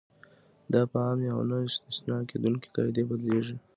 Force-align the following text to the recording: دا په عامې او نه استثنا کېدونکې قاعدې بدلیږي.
دا 0.73 0.81
په 0.91 0.97
عامې 1.05 1.27
او 1.35 1.41
نه 1.49 1.57
استثنا 1.67 2.17
کېدونکې 2.31 2.67
قاعدې 2.75 3.01
بدلیږي. 3.09 3.55